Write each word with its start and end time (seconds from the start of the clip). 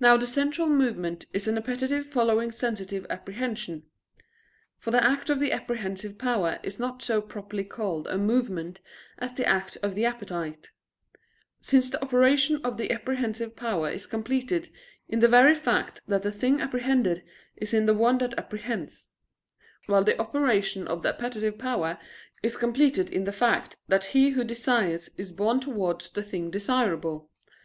Now 0.00 0.16
the 0.16 0.26
sensual 0.26 0.68
movement 0.68 1.26
is 1.32 1.46
an 1.46 1.56
appetite 1.56 2.04
following 2.04 2.50
sensitive 2.50 3.06
apprehension. 3.08 3.84
For 4.76 4.90
the 4.90 5.00
act 5.00 5.30
of 5.30 5.38
the 5.38 5.52
apprehensive 5.52 6.18
power 6.18 6.58
is 6.64 6.80
not 6.80 7.00
so 7.00 7.20
properly 7.20 7.62
called 7.62 8.08
a 8.08 8.18
movement 8.18 8.80
as 9.20 9.32
the 9.34 9.46
act 9.46 9.78
of 9.80 9.94
the 9.94 10.04
appetite: 10.04 10.70
since 11.60 11.90
the 11.90 12.02
operation 12.02 12.60
of 12.64 12.76
the 12.76 12.90
apprehensive 12.90 13.54
power 13.54 13.88
is 13.88 14.04
completed 14.04 14.68
in 15.08 15.20
the 15.20 15.28
very 15.28 15.54
fact 15.54 16.00
that 16.08 16.24
the 16.24 16.32
thing 16.32 16.60
apprehended 16.60 17.22
is 17.54 17.72
in 17.72 17.86
the 17.86 17.94
one 17.94 18.18
that 18.18 18.36
apprehends: 18.36 19.10
while 19.86 20.02
the 20.02 20.18
operation 20.20 20.88
of 20.88 21.04
the 21.04 21.10
appetitive 21.10 21.56
power 21.56 22.00
is 22.42 22.56
completed 22.56 23.10
in 23.10 23.22
the 23.26 23.30
fact 23.30 23.76
that 23.86 24.06
he 24.06 24.30
who 24.30 24.42
desires 24.42 25.08
is 25.16 25.30
borne 25.30 25.60
towards 25.60 26.10
the 26.10 26.22
thing 26.24 26.50
desirable. 26.50 27.30